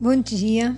[0.00, 0.76] Bom dia.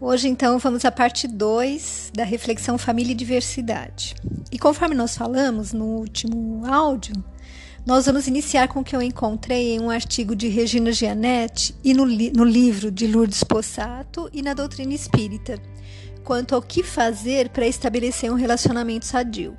[0.00, 4.14] Hoje, então, vamos à parte 2 da reflexão Família e Diversidade.
[4.50, 7.14] E conforme nós falamos no último áudio,
[7.86, 11.92] nós vamos iniciar com o que eu encontrei em um artigo de Regina Gianetti e
[11.92, 15.60] no, li no livro de Lourdes Possato e na Doutrina Espírita,
[16.24, 19.54] quanto ao que fazer para estabelecer um relacionamento sadio.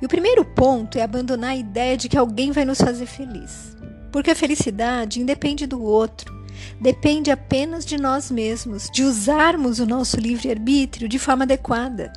[0.00, 3.76] E o primeiro ponto é abandonar a ideia de que alguém vai nos fazer feliz,
[4.12, 6.36] porque a felicidade independe do outro
[6.80, 12.12] depende apenas de nós mesmos, de usarmos o nosso livre-arbítrio de forma adequada,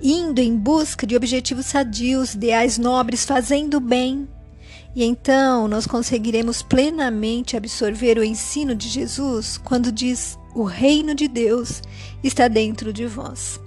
[0.00, 4.28] indo em busca de objetivos sadios, ideais nobres, fazendo bem.
[4.94, 11.26] E então nós conseguiremos plenamente absorver o ensino de Jesus quando diz: O reino de
[11.26, 11.82] Deus
[12.22, 13.60] está dentro de vós.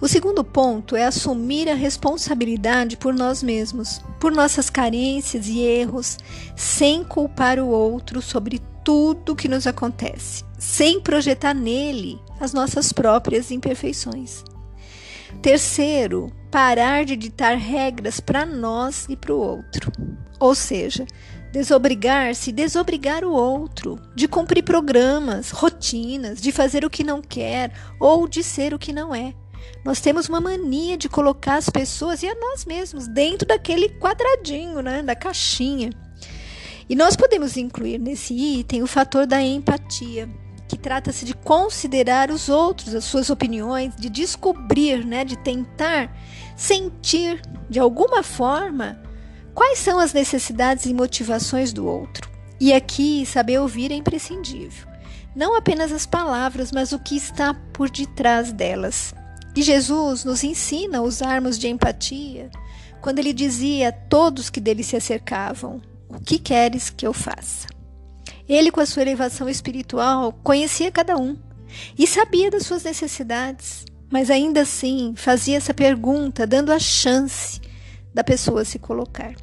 [0.00, 6.18] O segundo ponto é assumir a responsabilidade por nós mesmos, por nossas carências e erros,
[6.56, 13.50] sem culpar o outro sobre tudo que nos acontece, sem projetar nele as nossas próprias
[13.50, 14.42] imperfeições.
[15.42, 19.92] Terceiro, parar de ditar regras para nós e para o outro.
[20.40, 21.06] Ou seja,
[21.52, 28.26] desobrigar-se, desobrigar o outro, de cumprir programas, rotinas, de fazer o que não quer ou
[28.26, 29.34] de ser o que não é.
[29.84, 34.80] Nós temos uma mania de colocar as pessoas e a nós mesmos dentro daquele quadradinho,
[34.82, 35.90] né, da caixinha.
[36.88, 40.28] E nós podemos incluir nesse item o fator da empatia,
[40.68, 46.14] que trata-se de considerar os outros, as suas opiniões, de descobrir, né, de tentar
[46.56, 49.00] sentir de alguma forma
[49.54, 52.30] quais são as necessidades e motivações do outro.
[52.60, 54.88] E aqui saber ouvir é imprescindível.
[55.34, 59.14] Não apenas as palavras, mas o que está por detrás delas.
[59.54, 62.50] E Jesus nos ensina a usarmos de empatia
[63.00, 67.68] quando ele dizia a todos que dele se acercavam: o que queres que eu faça?
[68.48, 71.36] Ele, com a sua elevação espiritual, conhecia cada um
[71.96, 77.60] e sabia das suas necessidades, mas ainda assim fazia essa pergunta, dando a chance
[78.12, 79.34] da pessoa se colocar.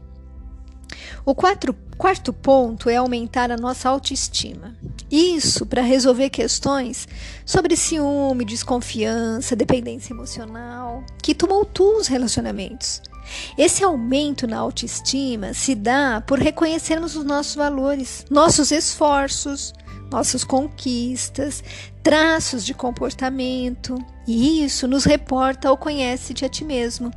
[1.27, 4.73] O quatro, quarto ponto é aumentar a nossa autoestima.
[5.11, 7.05] Isso para resolver questões
[7.45, 13.01] sobre ciúme, desconfiança, dependência emocional, que tumultuam os relacionamentos.
[13.57, 19.73] Esse aumento na autoestima se dá por reconhecermos os nossos valores, nossos esforços,
[20.09, 21.61] nossas conquistas,
[22.01, 27.11] traços de comportamento, e isso nos reporta ao conhece-te a ti mesmo,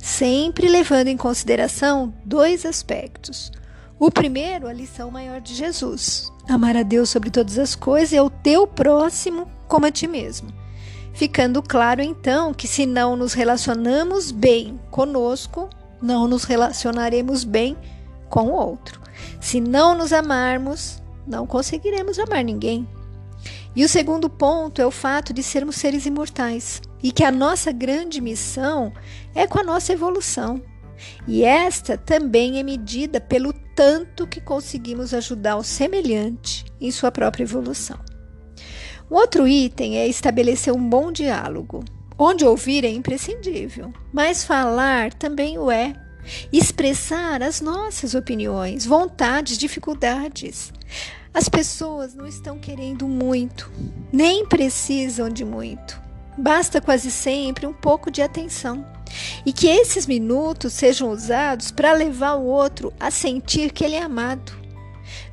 [0.00, 3.52] sempre levando em consideração dois aspectos.
[3.98, 8.16] O primeiro, a lição maior de Jesus: amar a Deus sobre todas as coisas e
[8.16, 10.52] ao teu próximo como a ti mesmo.
[11.12, 15.68] Ficando claro então que se não nos relacionamos bem conosco,
[16.00, 17.76] não nos relacionaremos bem
[18.28, 19.00] com o outro.
[19.40, 22.88] Se não nos amarmos, não conseguiremos amar ninguém.
[23.76, 27.72] E o segundo ponto é o fato de sermos seres imortais e que a nossa
[27.72, 28.92] grande missão
[29.34, 30.62] é com a nossa evolução.
[31.26, 37.44] E esta também é medida pelo tanto que conseguimos ajudar o semelhante em sua própria
[37.44, 37.98] evolução.
[39.08, 41.84] O outro item é estabelecer um bom diálogo,
[42.18, 45.94] onde ouvir é imprescindível, mas falar também o é.
[46.52, 50.72] Expressar as nossas opiniões, vontades, dificuldades.
[51.32, 53.72] As pessoas não estão querendo muito,
[54.12, 56.00] nem precisam de muito.
[56.40, 58.84] Basta quase sempre um pouco de atenção.
[59.44, 64.02] E que esses minutos sejam usados para levar o outro a sentir que ele é
[64.02, 64.60] amado,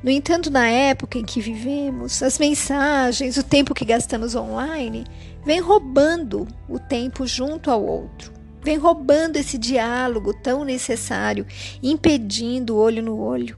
[0.02, 5.04] no entanto, na época em que vivemos, as mensagens, o tempo que gastamos online,
[5.44, 8.32] vem roubando o tempo junto ao outro.
[8.62, 11.46] Vem roubando esse diálogo tão necessário,
[11.82, 13.56] impedindo o olho no olho.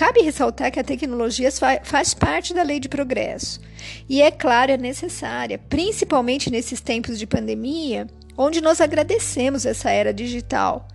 [0.00, 1.50] Cabe ressaltar que a tecnologia
[1.84, 3.60] faz parte da lei de progresso
[4.08, 10.14] e, é claro, é necessária, principalmente nesses tempos de pandemia, onde nós agradecemos essa era
[10.14, 10.88] digital.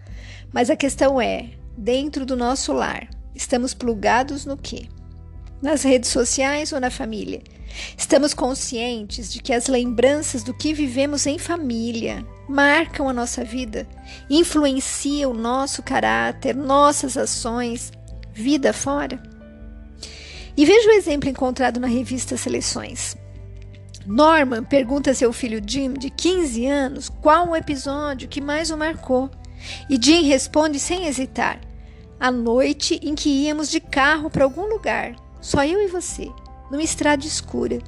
[0.52, 4.88] Mas a questão é: dentro do nosso lar, Estamos plugados no quê?
[5.62, 7.42] Nas redes sociais ou na família?
[7.98, 13.86] Estamos conscientes de que as lembranças do que vivemos em família marcam a nossa vida,
[14.30, 17.92] influenciam o nosso caráter, nossas ações,
[18.36, 19.24] vida fora?
[20.58, 23.16] E veja o exemplo encontrado na revista Seleções.
[24.06, 28.78] Norman pergunta a seu filho Jim, de 15 anos, qual o episódio que mais o
[28.78, 29.32] marcou.
[29.90, 31.62] E Jim responde sem hesitar:
[32.20, 36.30] a noite em que íamos de carro para algum lugar, só eu e você,
[36.70, 37.80] numa estrada escura.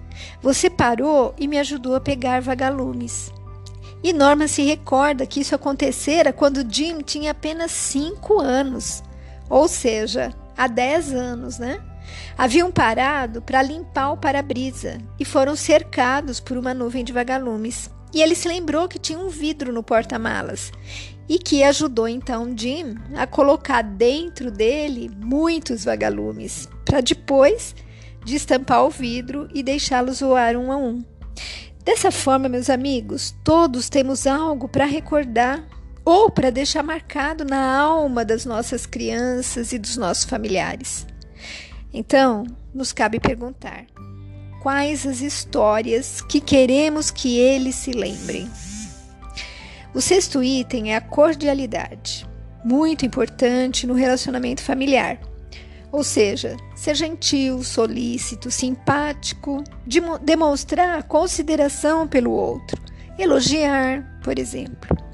[0.41, 3.31] Você parou e me ajudou a pegar vagalumes.
[4.01, 9.03] E Norma se recorda que isso acontecera quando Jim tinha apenas cinco anos.
[9.49, 11.81] Ou seja, há 10 anos, né?
[12.38, 17.89] Haviam parado para limpar o para-brisa e foram cercados por uma nuvem de vagalumes.
[18.13, 20.71] E ele se lembrou que tinha um vidro no porta-malas
[21.27, 27.75] e que ajudou então Jim a colocar dentro dele muitos vagalumes, para depois
[28.23, 31.03] destampar o vidro e deixá-los voar um a um.
[31.83, 35.63] Dessa forma, meus amigos, todos temos algo para recordar
[36.07, 41.06] ou para deixar marcado na alma das nossas crianças e dos nossos familiares.
[41.94, 43.86] Então, nos cabe perguntar:
[44.62, 48.50] quais as histórias que queremos que eles se lembrem?
[49.94, 52.25] O sexto item é a cordialidade,
[52.63, 55.19] muito importante no relacionamento familiar.
[55.92, 62.81] Ou seja, ser gentil, solícito, simpático, de demonstrar consideração pelo outro,
[63.19, 65.06] elogiar, por exemplo.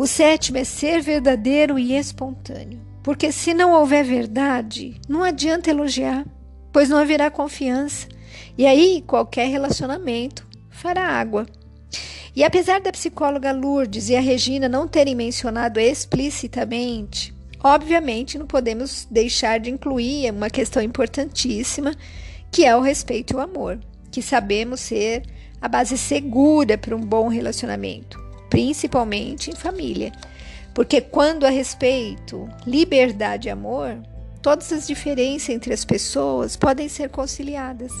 [0.00, 2.80] O sétimo é ser verdadeiro e espontâneo.
[3.02, 6.24] Porque se não houver verdade, não adianta elogiar,
[6.72, 8.08] pois não haverá confiança.
[8.56, 11.44] E aí qualquer relacionamento fará água.
[12.34, 19.06] E apesar da psicóloga Lourdes e a Regina não terem mencionado explicitamente, obviamente não podemos
[19.10, 21.94] deixar de incluir uma questão importantíssima,
[22.50, 23.78] que é o respeito e o amor,
[24.10, 25.24] que sabemos ser
[25.60, 30.12] a base segura para um bom relacionamento, principalmente em família.
[30.74, 33.96] Porque quando há respeito, liberdade e amor,
[34.42, 37.92] todas as diferenças entre as pessoas podem ser conciliadas.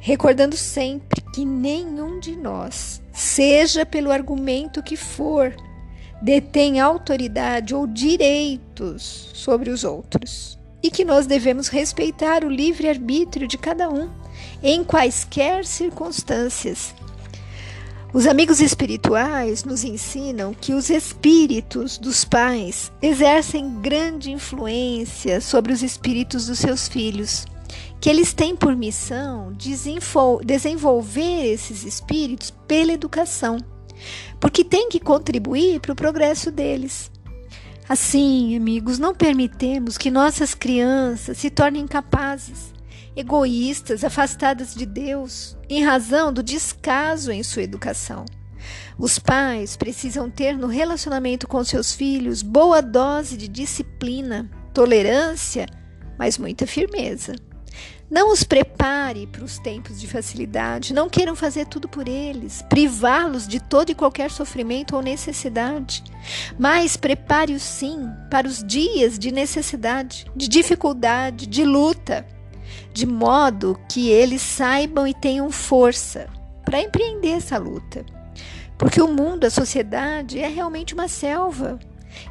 [0.00, 5.54] Recordando sempre que nenhum de nós, seja pelo argumento que for,
[6.20, 13.56] detém autoridade ou direitos sobre os outros e que nós devemos respeitar o livre-arbítrio de
[13.56, 14.10] cada um
[14.62, 16.94] em quaisquer circunstâncias
[18.12, 25.82] os amigos espirituais nos ensinam que os espíritos dos pais exercem grande influência sobre os
[25.82, 27.46] espíritos dos seus filhos,
[27.98, 29.54] que eles têm por missão
[30.44, 33.56] desenvolver esses espíritos pela educação,
[34.38, 37.10] porque tem que contribuir para o progresso deles.
[37.88, 42.72] Assim, amigos, não permitemos que nossas crianças se tornem capazes
[43.16, 48.24] egoístas, afastadas de Deus, em razão do descaso em sua educação.
[48.98, 55.66] Os pais precisam ter no relacionamento com seus filhos boa dose de disciplina, tolerância,
[56.18, 57.34] mas muita firmeza.
[58.10, 63.48] Não os prepare para os tempos de facilidade, não queiram fazer tudo por eles, privá-los
[63.48, 66.04] de todo e qualquer sofrimento ou necessidade,
[66.58, 72.26] mas prepare-os sim para os dias de necessidade, de dificuldade, de luta
[72.92, 76.28] de modo que eles saibam e tenham força
[76.64, 78.04] para empreender essa luta.
[78.78, 81.78] Porque o mundo, a sociedade, é realmente uma selva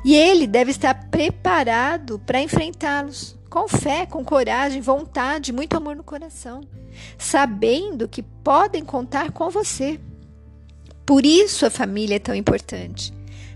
[0.03, 6.03] e ele deve estar preparado para enfrentá-los com fé, com coragem, vontade, muito amor no
[6.03, 6.61] coração,
[7.17, 9.99] sabendo que podem contar com você.
[11.05, 13.13] Por isso a família é tão importante.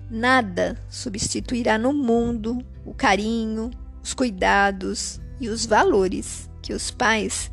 [0.09, 3.71] Nada substituirá no mundo o carinho,
[4.03, 7.51] os cuidados e os valores que os pais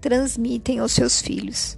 [0.00, 1.76] transmitem aos seus filhos.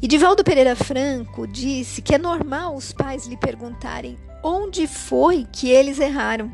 [0.00, 5.68] E Divaldo Pereira Franco disse que é normal os pais lhe perguntarem onde foi que
[5.68, 6.52] eles erraram.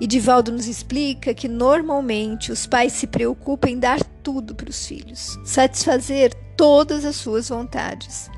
[0.00, 4.86] E Divaldo nos explica que normalmente os pais se preocupam em dar tudo para os
[4.86, 8.30] filhos, satisfazer todas as suas vontades,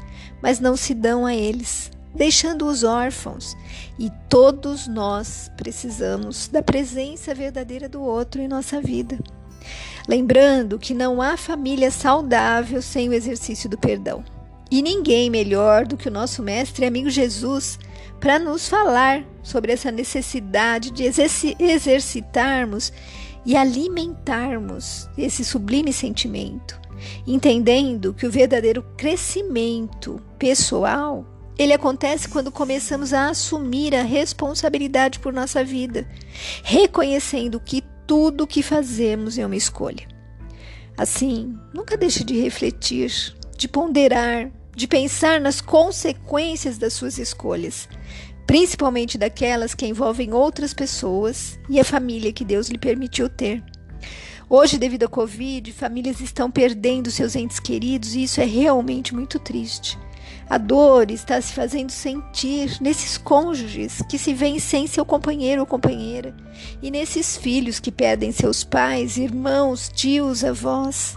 [0.42, 3.54] mas não se dão a eles, deixando-os órfãos.
[3.98, 9.18] E todos nós precisamos da presença verdadeira do outro em nossa vida.
[10.10, 14.24] Lembrando que não há família saudável sem o exercício do perdão.
[14.68, 17.78] E ninguém melhor do que o nosso mestre e amigo Jesus
[18.18, 21.04] para nos falar sobre essa necessidade de
[21.60, 22.92] exercitarmos
[23.46, 26.80] e alimentarmos esse sublime sentimento,
[27.24, 31.24] entendendo que o verdadeiro crescimento pessoal
[31.60, 36.08] ele acontece quando começamos a assumir a responsabilidade por nossa vida,
[36.64, 40.04] reconhecendo que tudo o que fazemos é uma escolha.
[40.98, 43.08] Assim, nunca deixe de refletir,
[43.56, 47.88] de ponderar, de pensar nas consequências das suas escolhas,
[48.48, 53.62] principalmente daquelas que envolvem outras pessoas e a família que Deus lhe permitiu ter.
[54.48, 59.38] Hoje, devido à Covid, famílias estão perdendo seus entes queridos e isso é realmente muito
[59.38, 59.96] triste.
[60.48, 65.66] A dor está se fazendo sentir nesses cônjuges que se veem sem seu companheiro ou
[65.66, 66.34] companheira,
[66.82, 71.16] e nesses filhos que perdem seus pais, irmãos, tios, avós.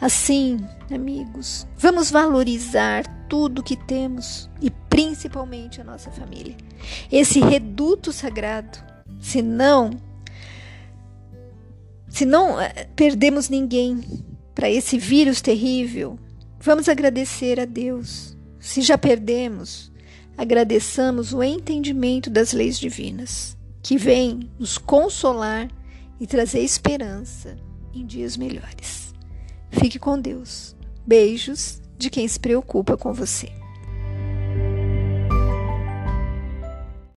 [0.00, 0.58] Assim,
[0.90, 6.56] amigos, vamos valorizar tudo que temos e principalmente a nossa família.
[7.10, 8.78] Esse reduto sagrado.
[9.20, 9.90] Senão,
[12.08, 14.00] Se não eh, perdemos ninguém
[14.54, 16.18] para esse vírus terrível,
[16.60, 18.35] vamos agradecer a Deus.
[18.66, 19.92] Se já perdemos,
[20.36, 25.70] agradeçamos o entendimento das leis divinas, que vem nos consolar
[26.18, 27.56] e trazer esperança
[27.94, 29.14] em dias melhores.
[29.70, 30.74] Fique com Deus.
[31.06, 33.52] Beijos de quem se preocupa com você.